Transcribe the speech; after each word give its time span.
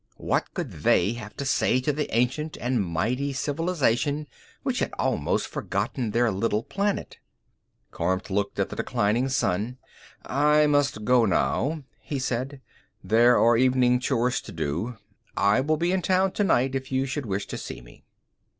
What 0.17 0.51
could 0.55 0.71
they 0.81 1.13
have 1.13 1.37
to 1.37 1.45
say 1.45 1.79
to 1.81 1.93
the 1.93 2.11
ancient 2.15 2.57
and 2.59 2.83
mighty 2.83 3.33
civilization 3.33 4.25
which 4.63 4.79
had 4.79 4.91
almost 4.97 5.45
forgotten 5.45 6.09
their 6.09 6.31
little 6.31 6.63
planet? 6.63 7.19
Kormt 7.91 8.31
looked 8.31 8.57
at 8.57 8.69
the 8.69 8.75
declining 8.75 9.29
sun. 9.29 9.77
"I 10.25 10.65
must 10.65 11.05
go 11.05 11.25
now," 11.27 11.83
he 11.99 12.17
said. 12.17 12.61
"There 13.03 13.37
are 13.37 13.55
the 13.55 13.63
evening 13.63 13.99
chores 13.99 14.41
to 14.41 14.51
do. 14.51 14.97
I 15.37 15.61
will 15.61 15.77
be 15.77 15.91
in 15.91 16.01
town 16.01 16.31
tonight 16.31 16.73
if 16.73 16.91
you 16.91 17.05
should 17.05 17.27
wish 17.27 17.45
to 17.45 17.57
see 17.59 17.79
me." 17.79 18.03